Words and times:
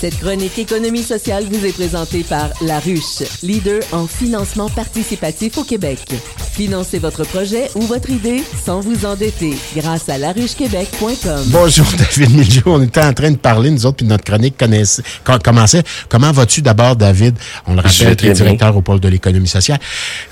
Cette 0.00 0.18
chronique 0.18 0.58
économie 0.58 1.02
sociale 1.02 1.44
vous 1.44 1.66
est 1.66 1.74
présentée 1.74 2.24
par 2.24 2.48
La 2.62 2.80
Ruche, 2.80 3.22
leader 3.42 3.82
en 3.92 4.06
financement 4.06 4.70
participatif 4.70 5.58
au 5.58 5.62
Québec. 5.62 5.98
Financez 6.54 6.98
votre 6.98 7.22
projet 7.24 7.70
ou 7.74 7.82
votre 7.82 8.08
idée 8.08 8.42
sans 8.64 8.80
vous 8.80 9.04
endetter 9.04 9.54
grâce 9.76 10.08
à 10.08 10.16
laruchequebec.com. 10.16 11.42
Bonjour 11.48 11.84
David 11.98 12.34
Miljo, 12.34 12.62
on 12.64 12.82
était 12.82 13.02
en 13.02 13.12
train 13.12 13.30
de 13.30 13.36
parler, 13.36 13.70
nous 13.70 13.84
autres, 13.84 13.98
puis 13.98 14.06
notre 14.06 14.24
chronique 14.24 14.56
connaissait, 14.56 15.02
commençait. 15.44 15.82
Comment 16.08 16.32
vas-tu 16.32 16.62
d'abord, 16.62 16.96
David? 16.96 17.36
On 17.66 17.74
le 17.74 17.82
rappelle, 17.82 18.16
tu 18.16 18.26
es 18.26 18.32
directeur 18.32 18.74
au 18.74 18.80
pôle 18.80 19.00
de 19.00 19.08
l'économie 19.08 19.48
sociale. 19.48 19.80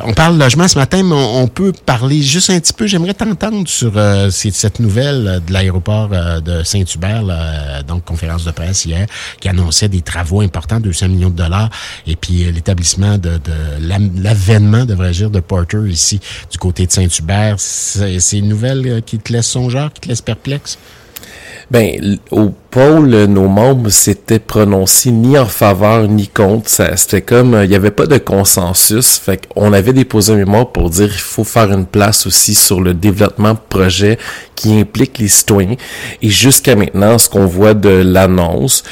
On 0.01 0.15
parle 0.15 0.39
logement 0.39 0.67
ce 0.67 0.79
matin, 0.79 1.03
mais 1.03 1.15
on, 1.15 1.47
peut 1.47 1.73
parler 1.85 2.23
juste 2.23 2.49
un 2.49 2.59
petit 2.59 2.73
peu. 2.73 2.87
J'aimerais 2.87 3.15
t'entendre 3.15 3.69
sur 3.69 3.93
euh, 3.97 4.31
cette 4.31 4.81
nouvelle 4.81 5.43
de 5.47 5.53
l'aéroport 5.53 6.09
euh, 6.13 6.41
de 6.41 6.63
Saint-Hubert, 6.63 7.85
donc 7.87 8.07
conférence 8.07 8.45
de 8.45 8.51
presse 8.51 8.87
hier, 8.87 9.07
qui 9.41 9.49
a 9.49 9.58
annonçait 9.59 9.89
des 9.89 10.03
travaux 10.03 10.41
importants, 10.41 10.81
200 10.81 11.09
millions 11.09 11.31
de 11.31 11.37
dollars, 11.37 11.71
et 12.07 12.17
puis 12.17 12.45
euh, 12.45 12.51
l'établissement 12.51 13.19
de, 13.19 13.39
l'avènement, 13.81 14.85
devrais-je 14.85 15.19
dire, 15.19 15.31
de 15.31 15.41
Porter 15.41 15.89
ici, 15.89 16.21
du 16.51 16.59
côté 16.59 16.87
de 16.87 16.93
Saint-Hubert. 16.93 17.57
C'est 17.59 18.39
une 18.39 18.49
nouvelle 18.49 18.87
euh, 18.87 19.01
qui 19.01 19.19
te 19.19 19.33
laisse 19.33 19.47
songeur, 19.47 19.93
qui 19.93 20.01
te 20.03 20.09
laisse 20.09 20.23
perplexe? 20.23 20.79
Ben, 21.71 22.19
au 22.31 22.51
pôle, 22.71 23.11
nos 23.25 23.47
membres 23.47 23.91
s'étaient 23.91 24.39
prononcés 24.39 25.11
ni 25.11 25.37
en 25.39 25.45
faveur 25.45 26.09
ni 26.09 26.27
contre. 26.27 26.69
C'était 26.69 27.21
comme, 27.21 27.55
euh, 27.55 27.65
il 27.65 27.69
n'y 27.69 27.77
avait 27.77 27.91
pas 27.91 28.07
de 28.07 28.17
consensus. 28.17 29.19
Fait 29.19 29.47
qu'on 29.47 29.75
avait 29.75 29.93
déposé 29.93 30.33
un 30.33 30.37
mémoire 30.37 30.69
pour 30.73 30.89
dire 30.89 31.11
qu'il 31.11 31.21
faut 31.21 31.45
faire 31.45 31.71
une 31.71 31.85
place 31.85 32.27
aussi 32.27 32.55
sur 32.55 32.81
le 32.81 32.95
développement 32.95 33.53
de 33.53 33.59
projets 33.69 34.19
qui 34.55 34.81
impliquent 34.81 35.19
les 35.19 35.29
citoyens. 35.29 35.77
Et 36.23 36.31
jusqu'à 36.31 36.75
maintenant, 36.75 37.19
ce 37.19 37.29
qu'on 37.29 37.45
voit 37.45 37.75
de 37.75 37.91
l'annonce, 37.91 38.83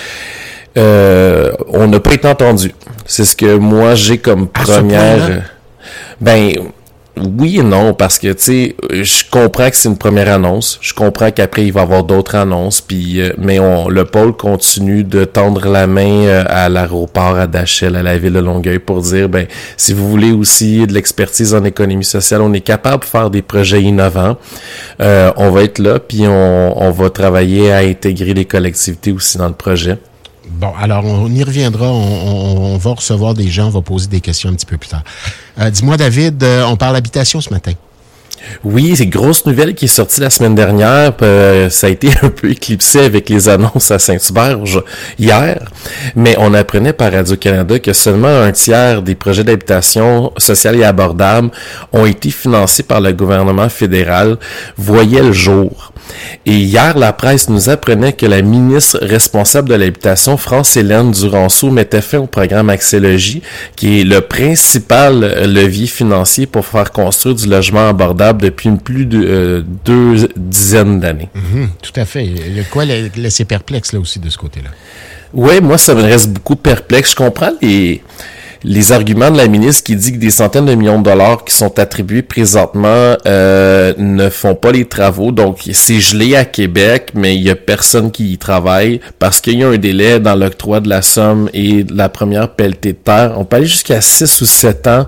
euh, 0.77 1.53
on 1.69 1.87
n'a 1.87 2.01
pas 2.01 2.13
été 2.13 2.29
entendu. 2.29 2.75
C'est 3.07 3.25
ce 3.25 3.35
que 3.35 3.57
moi 3.57 3.95
j'ai 3.95 4.19
comme 4.19 4.49
première. 4.49 5.51
Ben 6.21 6.53
oui 7.19 7.59
et 7.59 7.63
non, 7.63 7.95
parce 7.95 8.19
que 8.19 8.29
tu 8.33 8.43
sais, 8.43 8.77
je 8.91 9.23
comprends 9.31 9.71
que 9.71 9.77
c'est 9.77 9.89
une 9.89 9.97
première 9.97 10.31
annonce. 10.31 10.79
Je 10.83 10.93
comprends 10.93 11.31
qu'après 11.31 11.65
il 11.65 11.73
va 11.73 11.81
y 11.81 11.83
avoir 11.83 12.05
d'autres 12.05 12.35
annonces, 12.35 12.83
puis 12.83 13.23
euh, 13.23 13.33
mais 13.39 13.59
on, 13.59 13.89
le 13.89 14.05
pôle 14.05 14.37
continue 14.37 15.03
de 15.03 15.25
tendre 15.25 15.67
la 15.69 15.87
main 15.87 16.27
euh, 16.27 16.45
à 16.47 16.69
l'aéroport 16.69 17.37
à 17.37 17.47
Dachel, 17.47 17.97
à 17.97 18.03
la 18.03 18.19
ville 18.19 18.35
de 18.35 18.41
Longueuil, 18.41 18.79
pour 18.79 19.01
dire 19.01 19.31
ben 19.31 19.47
si 19.79 19.95
vous 19.95 20.09
voulez 20.11 20.33
aussi 20.33 20.87
de 20.87 20.93
l'expertise 20.93 21.55
en 21.55 21.65
économie 21.65 22.05
sociale, 22.05 22.43
on 22.43 22.53
est 22.53 22.61
capable 22.61 23.05
de 23.05 23.09
faire 23.09 23.31
des 23.31 23.43
projets 23.43 23.83
innovants. 23.83 24.37
on 24.99 25.51
va 25.51 25.63
être 25.63 25.79
là, 25.79 25.99
puis 25.99 26.27
on, 26.27 26.83
on 26.83 26.91
va 26.91 27.09
travailler 27.09 27.73
à 27.73 27.79
intégrer 27.79 28.35
les 28.35 28.45
collectivités 28.45 29.13
aussi 29.13 29.39
dans 29.39 29.49
le 29.49 29.55
projet. 29.55 29.97
Bon, 30.49 30.73
alors 30.81 31.05
on 31.05 31.31
y 31.31 31.43
reviendra. 31.43 31.91
On, 31.91 32.77
va 32.79 32.93
recevoir 32.93 33.35
des 33.35 33.49
gens, 33.49 33.67
on 33.67 33.71
va 33.71 33.83
poser 33.83 34.09
des 34.09 34.21
questions 34.21 34.51
un 34.51 34.55
petit 34.55 34.67
peu 34.67 34.77
plus 34.77 34.89
tard. 34.89 35.03
Euh, 35.59 35.71
dis-moi, 35.71 35.97
David, 35.97 36.43
euh, 36.43 36.65
on 36.65 36.77
parle 36.77 36.97
habitation 36.97 37.41
ce 37.41 37.51
matin. 37.51 37.73
Oui, 38.65 38.95
c'est 38.97 39.05
une 39.05 39.11
grosse 39.11 39.45
nouvelle 39.47 39.75
qui 39.75 39.87
est 39.87 39.89
sortie 39.89 40.21
la 40.21 40.31
semaine 40.31 40.55
dernière. 40.55 41.13
Euh, 41.23 41.69
ça 41.71 41.89
a 41.89 41.91
été 41.91 42.11
un 42.23 42.29
peu 42.31 42.51
éclipsé 42.51 43.01
avec 43.01 43.29
les 43.29 43.49
annonces 43.49 43.91
à 43.91 43.99
Saint-Hubert 43.99 44.59
hier, 45.19 45.71
mais 46.15 46.37
on 46.39 46.55
apprenait 46.55 46.93
par 46.93 47.13
Radio-Canada 47.13 47.79
que 47.79 47.93
seulement 47.93 48.29
un 48.29 48.53
tiers 48.53 49.03
des 49.03 49.15
projets 49.15 49.45
d'habitation 49.45 50.33
sociale 50.39 50.77
et 50.77 50.85
abordable 50.85 51.51
ont 51.93 52.07
été 52.07 52.31
financés 52.31 52.83
par 52.83 53.01
le 53.01 53.13
gouvernement 53.13 53.69
fédéral, 53.69 54.39
voyaient 54.77 55.23
le 55.23 55.33
jour. 55.33 55.93
Et 56.45 56.55
hier, 56.55 56.97
la 56.97 57.13
presse 57.13 57.49
nous 57.49 57.69
apprenait 57.69 58.13
que 58.13 58.27
la 58.27 58.43
ministre 58.43 58.99
responsable 59.03 59.69
de 59.69 59.75
l'habitation, 59.75 60.37
France-Hélène 60.37 61.11
Duranceau, 61.11 61.71
mettait 61.71 62.01
fin 62.01 62.19
au 62.19 62.27
programme 62.27 62.71
Axélogie, 62.71 63.43
qui 63.75 64.01
est 64.01 64.05
le 64.05 64.21
principal 64.21 65.21
levier 65.53 65.87
financier 65.87 66.47
pour 66.47 66.65
faire 66.67 66.93
construire 66.93 67.35
du 67.35 67.47
logement 67.49 67.89
abordable 67.89 68.43
depuis 68.43 68.71
plus 68.71 69.07
de 69.07 69.25
euh, 69.25 69.63
deux 69.85 70.29
dizaines 70.37 71.01
d'années. 71.01 71.29
Mhm, 71.35 71.71
tout 71.83 71.99
à 72.01 72.05
fait. 72.05 72.25
Il 72.25 72.57
y 72.57 72.61
a 72.61 72.65
quoi 72.65 72.85
laisser 72.85 73.45
perplexe 73.45 73.93
là 73.93 74.01
aussi 74.01 74.19
de 74.19 74.31
ce 74.31 74.39
côté-là? 74.39 74.71
Oui, 75.33 75.61
moi, 75.61 75.79
ça 75.79 75.95
me 75.95 76.03
reste 76.03 76.31
beaucoup 76.31 76.57
perplexe. 76.57 77.11
Je 77.11 77.17
comprends 77.17 77.53
les 77.61 78.03
les 78.67 78.91
arguments 78.91 79.31
de 79.31 79.37
la 79.37 79.47
ministre 79.47 79.85
qui 79.85 79.95
dit 79.95 80.13
que 80.13 80.19
des 80.19 80.33
centaines 80.33 80.67
de 80.67 80.75
millions 80.75 80.99
de 80.99 81.05
dollars 81.05 81.45
qui 81.45 81.55
sont 81.55 81.79
attribués 81.79 82.23
présentement 82.23 83.15
euh, 83.25 83.95
ne 83.97 84.29
font 84.29 84.57
pas 84.57 84.73
les 84.73 84.85
travaux. 84.85 85.31
Donc, 85.31 85.61
c'est 85.73 86.01
gelé 86.01 86.35
à 86.35 86.45
Québec, 86.45 87.13
mais 87.15 87.37
il 87.37 87.43
y 87.43 87.51
a 87.51 87.55
personne 87.55 88.11
qui 88.11 88.33
y 88.33 88.39
travaille 88.39 89.01
parce 89.21 89.41
qu'il 89.41 89.61
y 89.61 89.63
a 89.63 89.69
un 89.69 89.77
délai 89.77 90.19
dans 90.19 90.35
l'octroi 90.35 90.81
de 90.81 90.89
la 90.89 91.01
somme 91.01 91.49
et 91.55 91.85
de 91.85 91.97
la 91.97 92.09
première 92.09 92.55
pelletée 92.55 92.93
de 92.93 92.99
terre. 92.99 93.35
On 93.37 93.45
peut 93.45 93.59
aller 93.59 93.67
jusqu'à 93.67 94.01
6 94.01 94.41
ou 94.41 94.47
7 94.47 94.87
ans 94.89 95.07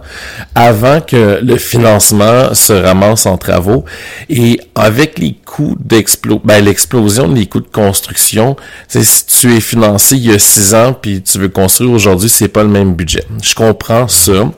avant 0.54 1.00
que 1.00 1.40
le 1.42 1.56
financement 1.56 2.54
se 2.54 2.72
ramasse 2.72 3.26
en 3.26 3.38
travaux. 3.38 3.84
Et 4.30 4.60
avec 4.76 5.18
les 5.18 5.34
coûts 5.44 5.76
d'explosion, 5.80 6.40
ben, 6.44 6.64
l'explosion 6.64 7.26
des 7.26 7.46
coûts 7.46 7.60
de 7.60 7.66
construction, 7.66 8.54
si 8.86 9.26
tu 9.26 9.56
es 9.56 9.60
financé 9.60 10.14
il 10.16 10.26
y 10.26 10.32
a 10.32 10.38
6 10.38 10.74
ans 10.74 10.92
puis 10.92 11.22
tu 11.22 11.38
veux 11.38 11.48
construire 11.48 11.90
aujourd'hui, 11.90 12.28
c'est 12.28 12.46
pas 12.46 12.62
le 12.62 12.68
même 12.68 12.94
budget 12.94 13.24
je 13.48 13.54
comprends 13.54 14.08
ça. 14.08 14.50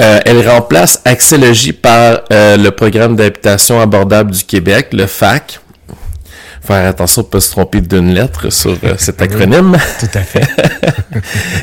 Euh, 0.00 0.20
elle 0.24 0.48
remplace 0.48 1.00
Axélogie 1.04 1.72
par 1.72 2.20
euh, 2.32 2.56
le 2.56 2.70
programme 2.70 3.16
d'habitation 3.16 3.80
abordable 3.80 4.30
du 4.32 4.44
Québec, 4.44 4.88
le 4.92 5.06
FAC. 5.06 5.60
Faire 6.62 6.86
attention 6.86 7.22
de 7.22 7.26
ne 7.26 7.30
pas 7.30 7.40
se 7.40 7.50
tromper 7.50 7.80
d'une 7.80 8.14
lettre 8.14 8.50
sur 8.50 8.76
euh, 8.84 8.94
cet 8.96 9.20
acronyme. 9.22 9.76
Tout 9.98 10.18
à 10.18 10.20
fait. 10.20 10.46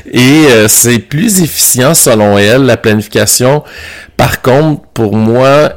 Et 0.12 0.68
c'est 0.68 1.00
plus 1.00 1.42
efficient 1.42 1.94
selon 1.94 2.38
elle. 2.38 2.64
La 2.64 2.76
planification, 2.76 3.64
par 4.18 4.42
contre, 4.42 4.82
pour 4.94 5.16
moi, 5.16 5.72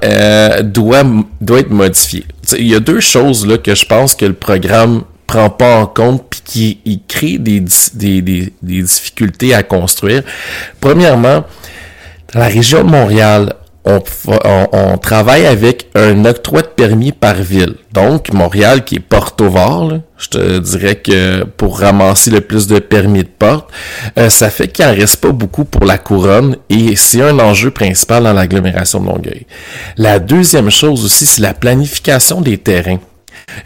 doit, 0.62 1.04
doit 1.41 1.60
être 1.60 1.71
modifiée. 1.71 2.27
Il 2.59 2.66
y 2.66 2.75
a 2.75 2.81
deux 2.81 3.00
choses 3.00 3.47
là 3.47 3.59
que 3.59 3.75
je 3.75 3.87
pense 3.87 4.16
que 4.16 4.25
le 4.25 4.34
programme 4.34 5.04
prend 5.32 5.48
pas 5.48 5.78
en 5.78 5.87
compte 5.87 6.25
puis 6.28 6.43
qui 6.44 7.03
crée 7.09 7.38
des, 7.38 7.65
des, 7.94 8.20
des, 8.20 8.53
difficultés 8.82 9.54
à 9.54 9.62
construire. 9.62 10.22
Premièrement, 10.81 11.44
dans 12.34 12.41
la 12.41 12.48
région 12.48 12.84
de 12.84 12.91
Montréal, 12.91 13.54
on, 13.84 14.00
on, 14.72 14.98
travaille 14.98 15.47
avec 15.47 15.88
un 15.94 16.25
octroi 16.26 16.62
de 16.62 16.69
permis 16.69 17.12
par 17.12 17.34
ville. 17.34 17.75
Donc, 17.92 18.32
Montréal, 18.32 18.84
qui 18.84 18.97
est 18.97 19.00
porte 19.00 19.41
au 19.41 19.50
je 20.19 20.28
te 20.28 20.59
dirais 20.59 20.97
que 20.97 21.42
pour 21.44 21.81
ramasser 21.81 22.31
le 22.31 22.42
plus 22.42 22.69
de 22.69 22.78
permis 22.78 23.25
de 23.25 23.28
porte, 23.28 23.71
euh, 24.19 24.28
ça 24.28 24.50
fait 24.50 24.69
qu'il 24.69 24.84
en 24.84 24.94
reste 24.94 25.16
pas 25.16 25.32
beaucoup 25.32 25.65
pour 25.65 25.84
la 25.84 25.98
couronne 25.98 26.56
et 26.69 26.94
c'est 26.94 27.22
un 27.22 27.38
enjeu 27.41 27.71
principal 27.72 28.22
dans 28.22 28.32
l'agglomération 28.32 29.00
de 29.00 29.06
Longueuil. 29.06 29.47
La 29.97 30.21
deuxième 30.21 30.71
chose 30.71 31.04
aussi, 31.04 31.26
c'est 31.26 31.42
la 31.42 31.54
planification 31.54 32.41
des 32.41 32.59
terrains. 32.59 33.00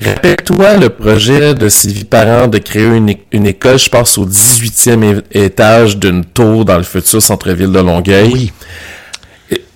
Rappelle-toi 0.04 0.76
le 0.76 0.88
projet 0.90 1.54
de 1.54 1.68
Sylvie 1.68 2.04
Parent 2.04 2.48
de 2.48 2.58
créer 2.58 2.86
une, 2.86 3.46
école, 3.46 3.78
je 3.78 3.88
pense, 3.88 4.18
au 4.18 4.26
18e 4.26 5.22
étage 5.32 5.96
d'une 5.96 6.24
tour 6.24 6.64
dans 6.64 6.76
le 6.76 6.82
futur 6.82 7.22
centre-ville 7.22 7.72
de 7.72 7.80
Longueuil. 7.80 8.32
Oui. 8.32 8.52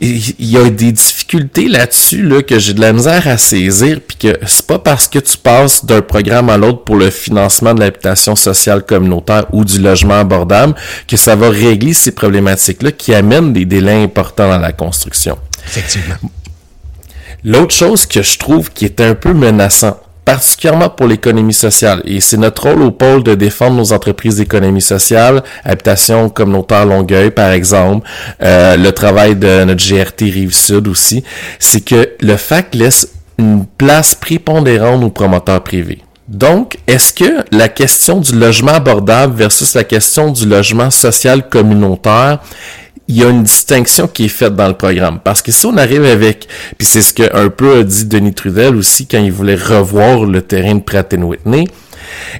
Il 0.00 0.50
y 0.50 0.56
a 0.56 0.68
des 0.68 0.90
difficultés 0.90 1.68
là-dessus 1.68 2.22
là, 2.22 2.42
que 2.42 2.58
j'ai 2.58 2.72
de 2.72 2.80
la 2.80 2.92
misère 2.92 3.28
à 3.28 3.36
saisir, 3.36 4.00
puis 4.00 4.16
que 4.16 4.38
c'est 4.46 4.66
pas 4.66 4.80
parce 4.80 5.06
que 5.06 5.20
tu 5.20 5.36
passes 5.36 5.84
d'un 5.84 6.00
programme 6.00 6.48
à 6.48 6.56
l'autre 6.56 6.82
pour 6.84 6.96
le 6.96 7.10
financement 7.10 7.74
de 7.74 7.80
l'habitation 7.80 8.34
sociale 8.34 8.84
communautaire 8.84 9.46
ou 9.52 9.64
du 9.64 9.78
logement 9.78 10.18
abordable 10.18 10.74
que 11.06 11.16
ça 11.16 11.36
va 11.36 11.50
régler 11.50 11.92
ces 11.92 12.12
problématiques-là 12.12 12.90
qui 12.92 13.14
amènent 13.14 13.52
des 13.52 13.64
délais 13.64 14.02
importants 14.02 14.48
dans 14.48 14.58
la 14.58 14.72
construction. 14.72 15.38
Effectivement. 15.66 16.16
L'autre 17.44 17.74
chose 17.74 18.06
que 18.06 18.22
je 18.22 18.38
trouve 18.38 18.70
qui 18.70 18.84
est 18.84 19.00
un 19.00 19.14
peu 19.14 19.32
menaçant, 19.32 19.98
particulièrement 20.24 20.90
pour 20.90 21.06
l'économie 21.06 21.54
sociale, 21.54 22.02
et 22.04 22.20
c'est 22.20 22.36
notre 22.36 22.68
rôle 22.68 22.82
au 22.82 22.90
pôle 22.90 23.22
de 23.22 23.34
défendre 23.34 23.76
nos 23.76 23.92
entreprises 23.92 24.36
d'économie 24.36 24.82
sociale, 24.82 25.42
habitation 25.64 26.28
communautaire 26.28 26.84
Longueuil 26.84 27.30
par 27.30 27.50
exemple, 27.50 28.06
euh, 28.42 28.76
le 28.76 28.92
travail 28.92 29.36
de 29.36 29.64
notre 29.64 29.82
GRT 29.82 30.30
Rive-Sud 30.32 30.86
aussi, 30.86 31.24
c'est 31.58 31.84
que 31.84 32.10
le 32.20 32.36
FAC 32.36 32.74
laisse 32.74 33.08
une 33.38 33.64
place 33.64 34.14
prépondérante 34.14 35.02
aux 35.02 35.10
promoteurs 35.10 35.64
privés. 35.64 36.02
Donc, 36.28 36.76
est-ce 36.86 37.12
que 37.12 37.44
la 37.50 37.68
question 37.68 38.20
du 38.20 38.38
logement 38.38 38.74
abordable 38.74 39.34
versus 39.34 39.74
la 39.74 39.82
question 39.82 40.30
du 40.30 40.46
logement 40.46 40.90
social 40.90 41.48
communautaire 41.48 42.38
il 43.10 43.16
y 43.16 43.24
a 43.24 43.28
une 43.28 43.42
distinction 43.42 44.06
qui 44.06 44.26
est 44.26 44.28
faite 44.28 44.54
dans 44.54 44.68
le 44.68 44.74
programme. 44.74 45.18
Parce 45.18 45.42
que 45.42 45.50
si 45.50 45.66
on 45.66 45.76
arrive 45.76 46.04
avec, 46.04 46.46
puis 46.78 46.86
c'est 46.86 47.02
ce 47.02 47.12
que 47.12 47.36
un 47.36 47.48
peu 47.48 47.78
a 47.78 47.82
dit 47.82 48.04
Denis 48.04 48.34
Trudel 48.34 48.76
aussi 48.76 49.06
quand 49.06 49.18
il 49.18 49.32
voulait 49.32 49.56
revoir 49.56 50.24
le 50.24 50.40
terrain 50.42 50.76
de 50.76 50.80
Pratt 50.80 51.12
Whitney, 51.12 51.66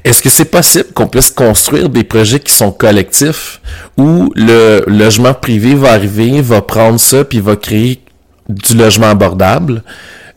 est-ce 0.04 0.22
que 0.22 0.28
c'est 0.28 0.44
possible 0.44 0.86
qu'on 0.94 1.08
puisse 1.08 1.30
construire 1.30 1.88
des 1.88 2.04
projets 2.04 2.38
qui 2.38 2.52
sont 2.52 2.70
collectifs 2.70 3.60
où 3.96 4.32
le 4.36 4.84
logement 4.86 5.34
privé 5.34 5.74
va 5.74 5.90
arriver, 5.90 6.40
va 6.40 6.62
prendre 6.62 7.00
ça 7.00 7.24
puis 7.24 7.40
va 7.40 7.56
créer 7.56 8.00
du 8.48 8.76
logement 8.76 9.08
abordable? 9.08 9.82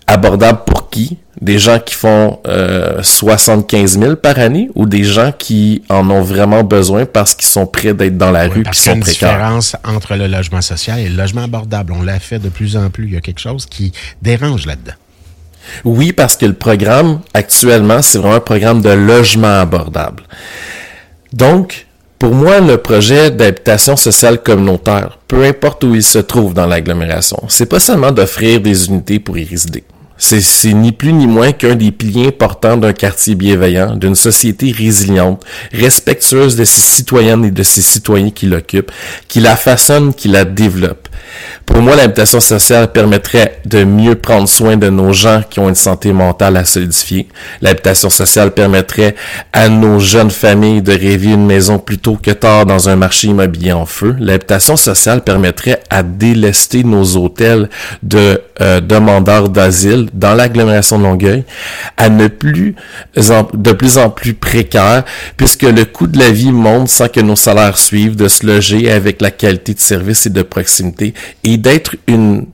Abordable 0.07 0.59
pour 0.65 0.89
qui? 0.89 1.17
Des 1.41 1.59
gens 1.59 1.79
qui 1.79 1.95
font 1.95 2.39
euh, 2.47 3.01
75 3.01 3.99
000 3.99 4.15
par 4.15 4.39
année 4.39 4.69
ou 4.75 4.85
des 4.85 5.03
gens 5.03 5.31
qui 5.37 5.83
en 5.89 6.09
ont 6.09 6.21
vraiment 6.21 6.63
besoin 6.63 7.05
parce 7.05 7.35
qu'ils 7.35 7.49
sont 7.49 7.65
prêts 7.65 7.93
d'être 7.93 8.17
dans 8.17 8.31
la 8.31 8.47
rue 8.47 8.61
et 8.61 8.73
sont 8.73 8.73
précaires? 8.73 8.73
Il 8.73 8.85
y 8.85 8.89
a 8.89 8.93
une 8.93 9.01
différence 9.01 9.75
entre 9.83 10.15
le 10.15 10.27
logement 10.27 10.61
social 10.61 10.99
et 10.99 11.09
le 11.09 11.15
logement 11.15 11.43
abordable. 11.43 11.93
On 11.97 12.01
l'a 12.01 12.19
fait 12.19 12.39
de 12.39 12.49
plus 12.49 12.77
en 12.77 12.89
plus. 12.89 13.07
Il 13.07 13.13
y 13.13 13.17
a 13.17 13.21
quelque 13.21 13.41
chose 13.41 13.65
qui 13.65 13.91
dérange 14.21 14.65
là-dedans. 14.65 14.93
Oui, 15.83 16.13
parce 16.13 16.37
que 16.37 16.45
le 16.45 16.53
programme, 16.53 17.21
actuellement, 17.33 18.01
c'est 18.01 18.17
vraiment 18.17 18.35
un 18.35 18.39
programme 18.39 18.81
de 18.81 18.89
logement 18.89 19.59
abordable. 19.59 20.23
Donc, 21.31 21.87
pour 22.19 22.33
moi, 22.33 22.59
le 22.59 22.77
projet 22.77 23.31
d'habitation 23.31 23.97
sociale 23.97 24.41
communautaire, 24.41 25.17
peu 25.27 25.43
importe 25.43 25.83
où 25.83 25.95
il 25.95 26.03
se 26.03 26.19
trouve 26.19 26.53
dans 26.53 26.65
l'agglomération, 26.65 27.43
c'est 27.49 27.65
pas 27.65 27.79
seulement 27.79 28.11
d'offrir 28.11 28.61
des 28.61 28.87
unités 28.87 29.19
pour 29.19 29.37
y 29.37 29.43
résider. 29.43 29.83
C'est 30.17 30.73
ni 30.73 30.91
plus 30.91 31.11
ni 31.11 31.27
moins 31.27 31.51
qu'un 31.51 31.75
des 31.75 31.91
piliers 31.91 32.27
importants 32.27 32.77
d'un 32.77 32.93
quartier 32.93 33.35
bienveillant, 33.35 33.95
d'une 33.95 34.15
société 34.15 34.71
résiliente, 34.71 35.43
respectueuse 35.73 36.55
de 36.55 36.63
ses 36.63 36.81
citoyennes 36.81 37.45
et 37.45 37.51
de 37.51 37.63
ses 37.63 37.81
citoyens 37.81 38.29
qui 38.29 38.45
l'occupent, 38.45 38.91
qui 39.27 39.39
la 39.39 39.55
façonne, 39.55 40.13
qui 40.13 40.27
la 40.27 40.45
développe. 40.45 41.09
Pour 41.65 41.81
moi, 41.81 41.95
l'habitation 41.95 42.39
sociale 42.39 42.91
permettrait 42.91 43.59
de 43.65 43.83
mieux 43.83 44.15
prendre 44.15 44.47
soin 44.47 44.77
de 44.77 44.89
nos 44.89 45.13
gens 45.13 45.41
qui 45.49 45.59
ont 45.59 45.69
une 45.69 45.75
santé 45.75 46.11
mentale 46.11 46.57
à 46.57 46.65
solidifier. 46.65 47.27
L'habitation 47.61 48.09
sociale 48.09 48.51
permettrait 48.51 49.15
à 49.53 49.69
nos 49.69 49.99
jeunes 49.99 50.29
familles 50.29 50.81
de 50.81 50.91
rêver 50.91 51.31
une 51.31 51.45
maison 51.45 51.79
plus 51.79 51.97
tôt 51.97 52.17
que 52.21 52.31
tard 52.31 52.65
dans 52.65 52.89
un 52.89 52.95
marché 52.95 53.27
immobilier 53.27 53.71
en 53.71 53.85
feu. 53.85 54.15
L'habitation 54.19 54.75
sociale 54.75 55.23
permettrait 55.23 55.81
à 55.89 56.03
délester 56.03 56.83
nos 56.83 57.15
hôtels 57.15 57.69
de 58.03 58.41
euh, 58.61 58.79
demandeurs 58.81 59.49
d'asile 59.49 60.09
dans 60.13 60.35
l'agglomération 60.35 60.99
de 60.99 61.03
Longueuil 61.03 61.43
à 61.97 62.09
ne 62.09 62.27
plus 62.27 62.75
de 63.15 63.71
plus 63.71 63.97
en 63.97 64.09
plus 64.09 64.33
précaires 64.33 65.03
puisque 65.37 65.63
le 65.63 65.85
coût 65.85 66.07
de 66.07 66.19
la 66.19 66.29
vie 66.29 66.51
monte 66.51 66.89
sans 66.89 67.07
que 67.07 67.19
nos 67.19 67.35
salaires 67.35 67.77
suivent 67.77 68.15
de 68.15 68.27
se 68.27 68.45
loger 68.45 68.91
avec 68.91 69.21
la 69.21 69.31
qualité 69.31 69.73
de 69.73 69.79
service 69.79 70.25
et 70.25 70.29
de 70.29 70.41
proximité 70.43 71.13
et 71.43 71.57
d'être 71.57 71.95
une, 72.07 72.45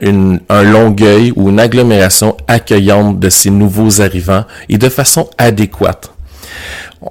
une, 0.00 0.40
un 0.48 0.62
Longueuil 0.62 1.32
ou 1.36 1.50
une 1.50 1.60
agglomération 1.60 2.36
accueillante 2.48 3.18
de 3.20 3.28
ces 3.28 3.50
nouveaux 3.50 4.00
arrivants 4.00 4.44
et 4.68 4.78
de 4.78 4.88
façon 4.88 5.28
adéquate. 5.38 6.12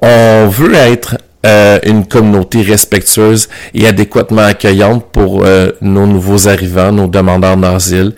On 0.02 0.48
veut 0.48 0.74
être 0.74 1.18
euh, 1.46 1.80
une 1.86 2.06
communauté 2.06 2.62
respectueuse 2.62 3.50
et 3.74 3.88
adéquatement 3.88 4.44
accueillante 4.44 5.06
pour 5.12 5.44
euh, 5.44 5.72
nos 5.82 6.06
nouveaux 6.06 6.48
arrivants, 6.48 6.92
nos 6.92 7.08
demandeurs 7.08 7.58
d'asile. 7.58 8.14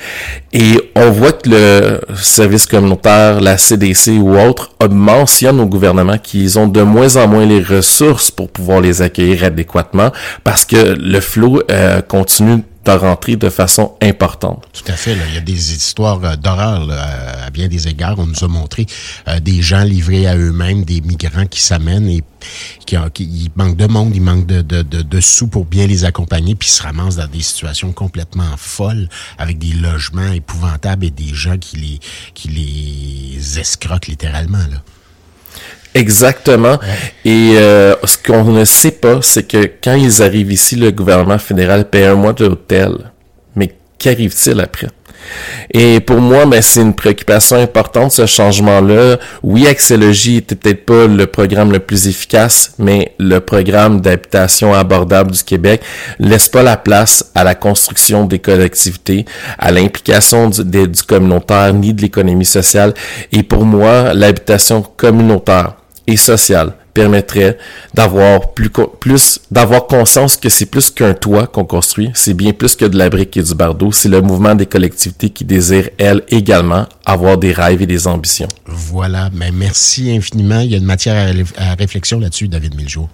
Et 0.51 0.91
on 0.95 1.09
voit 1.09 1.31
que 1.31 1.49
le 1.49 2.01
service 2.15 2.65
communautaire, 2.65 3.39
la 3.39 3.57
CDC 3.57 4.19
ou 4.19 4.37
autre, 4.37 4.71
mentionne 4.89 5.59
au 5.61 5.65
gouvernement 5.65 6.17
qu'ils 6.17 6.59
ont 6.59 6.67
de 6.67 6.81
moins 6.81 7.15
en 7.15 7.27
moins 7.27 7.45
les 7.45 7.61
ressources 7.61 8.29
pour 8.29 8.49
pouvoir 8.49 8.81
les 8.81 9.01
accueillir 9.01 9.45
adéquatement 9.45 10.11
parce 10.43 10.65
que 10.65 10.95
le 10.99 11.19
flot 11.21 11.61
euh, 11.71 12.01
continue 12.01 12.63
de 12.85 12.91
rentrer 12.91 13.35
de 13.35 13.49
façon 13.49 13.93
importante. 14.01 14.65
Tout 14.73 14.91
à 14.91 14.95
fait. 14.95 15.15
Il 15.29 15.33
y 15.33 15.37
a 15.37 15.41
des 15.41 15.73
histoires 15.73 16.23
euh, 16.23 16.35
d'horreur 16.35 16.89
à 16.91 17.49
bien 17.49 17.67
des 17.67 17.87
égards. 17.87 18.19
On 18.19 18.25
nous 18.25 18.43
a 18.43 18.47
montré 18.47 18.85
euh, 19.27 19.39
des 19.39 19.61
gens 19.61 19.83
livrés 19.83 20.27
à 20.27 20.35
eux-mêmes, 20.35 20.83
des 20.83 21.01
migrants 21.01 21.45
qui 21.45 21.61
s'amènent 21.61 22.09
et 22.09 22.23
qui, 22.85 22.97
qui 23.13 23.23
il 23.23 23.51
manque 23.55 23.77
de 23.77 23.87
monde, 23.87 24.15
il 24.15 24.21
manque 24.21 24.45
de, 24.45 24.61
de, 24.61 24.81
de, 24.81 25.01
de, 25.01 25.19
sous 25.21 25.47
pour 25.47 25.65
bien 25.65 25.87
les 25.87 26.03
accompagner, 26.03 26.55
puis 26.55 26.67
ils 26.67 26.71
se 26.71 26.83
ramassent 26.83 27.15
dans 27.15 27.27
des 27.27 27.41
situations 27.41 27.93
complètement 27.93 28.57
folles, 28.57 29.07
avec 29.37 29.57
des 29.57 29.73
logements 29.73 30.31
épouvantables 30.31 31.05
et 31.05 31.11
des 31.11 31.33
gens 31.33 31.57
qui 31.57 31.77
les, 31.77 31.99
qui 32.33 32.49
les 32.49 33.59
escroquent 33.59 34.07
littéralement. 34.07 34.57
Là. 34.57 34.81
Exactement. 35.93 36.79
Et 37.25 37.51
euh, 37.55 37.95
ce 38.03 38.17
qu'on 38.17 38.43
ne 38.45 38.65
sait 38.65 38.91
pas, 38.91 39.19
c'est 39.21 39.47
que 39.47 39.69
quand 39.83 39.95
ils 39.95 40.21
arrivent 40.21 40.51
ici, 40.51 40.75
le 40.75 40.91
gouvernement 40.91 41.37
fédéral 41.37 41.89
paie 41.89 42.05
un 42.05 42.15
mois 42.15 42.33
d'hôtel. 42.33 43.11
Mais 43.55 43.75
qu'arrive-t-il 43.99 44.59
après? 44.59 44.87
Et 45.71 45.99
pour 45.99 46.19
moi, 46.19 46.45
ben, 46.45 46.61
c'est 46.61 46.81
une 46.81 46.93
préoccupation 46.93 47.57
importante, 47.57 48.11
ce 48.11 48.25
changement-là. 48.25 49.17
Oui, 49.41 49.67
Axélogie 49.67 50.37
était 50.37 50.55
peut-être 50.55 50.85
pas 50.85 51.07
le 51.07 51.25
programme 51.27 51.71
le 51.71 51.79
plus 51.79 52.07
efficace, 52.07 52.73
mais 52.77 53.13
le 53.19 53.39
programme 53.39 54.01
d'habitation 54.01 54.73
abordable 54.73 55.31
du 55.31 55.43
Québec 55.43 55.81
laisse 56.19 56.49
pas 56.49 56.63
la 56.63 56.77
place 56.77 57.31
à 57.35 57.43
la 57.43 57.55
construction 57.55 58.25
des 58.25 58.39
collectivités, 58.39 59.25
à 59.57 59.71
l'implication 59.71 60.49
du, 60.49 60.63
du 60.63 61.03
communautaire, 61.03 61.73
ni 61.73 61.93
de 61.93 62.01
l'économie 62.01 62.45
sociale. 62.45 62.93
Et 63.31 63.43
pour 63.43 63.65
moi, 63.65 64.13
l'habitation 64.13 64.81
communautaire, 64.81 65.75
et 66.07 66.17
sociale 66.17 66.73
permettrait 66.93 67.57
d'avoir 67.93 68.53
plus, 68.53 68.69
plus 68.99 69.39
d'avoir 69.49 69.87
conscience 69.87 70.37
que 70.37 70.49
c'est 70.49 70.67
plus 70.67 70.91
qu'un 70.91 71.13
toit 71.13 71.47
qu'on 71.47 71.65
construit, 71.65 72.11
c'est 72.13 72.33
bien 72.33 72.53
plus 72.53 72.75
que 72.75 72.85
de 72.85 72.97
la 72.97 73.09
brique 73.09 73.35
et 73.35 73.43
du 73.43 73.55
bardeau, 73.55 73.91
c'est 73.91 74.09
le 74.09 74.21
mouvement 74.21 74.55
des 74.55 74.65
collectivités 74.65 75.29
qui 75.29 75.43
désirent, 75.43 75.89
elles, 75.97 76.21
également, 76.29 76.85
avoir 77.05 77.37
des 77.37 77.51
rêves 77.51 77.81
et 77.81 77.87
des 77.87 78.07
ambitions. 78.07 78.47
Voilà, 78.65 79.29
mais 79.33 79.51
merci 79.51 80.11
infiniment. 80.15 80.59
Il 80.59 80.71
y 80.71 80.75
a 80.75 80.77
une 80.77 80.85
matière 80.85 81.33
à, 81.57 81.73
réflexion 81.75 82.19
là-dessus, 82.19 82.47
David 82.47 82.75
Miljour. 82.75 83.09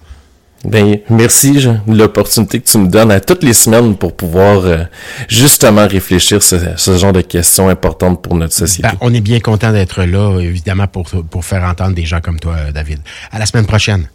Ben, 0.66 1.00
merci 1.10 1.66
l'opportunité 1.88 2.60
que 2.60 2.70
tu 2.70 2.78
me 2.78 2.88
donnes 2.88 3.12
à 3.12 3.20
toutes 3.20 3.44
les 3.44 3.54
semaines 3.54 3.96
pour 3.96 4.16
pouvoir 4.16 4.66
euh, 4.66 4.84
justement 5.28 5.88
réfléchir 5.88 6.44
ce, 6.44 6.58
ce 6.76 6.98
genre 6.98 7.14
de 7.14 7.22
questions 7.22 7.70
importantes 7.70 8.22
pour 8.22 8.36
notre 8.36 8.54
société. 8.54 8.90
Ben, 8.90 8.98
on 9.02 9.14
est 9.14 9.22
bien 9.22 9.40
content 9.40 9.72
d'être 9.72 10.04
là, 10.04 10.40
évidemment, 10.40 10.88
pour, 10.88 11.10
pour 11.30 11.46
faire 11.46 11.64
entendre 11.64 11.96
des 11.96 12.06
gens 12.06 12.20
comme 12.20 12.40
toi, 12.40 12.72
David. 12.74 13.00
À 13.32 13.40
la 13.40 13.46
semaine 13.46 13.66
prochaine. 13.66 14.10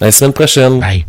À 0.00 0.06
la 0.06 0.12
semaine 0.12 0.32
prochaine. 0.32 0.80
Bye. 0.80 1.04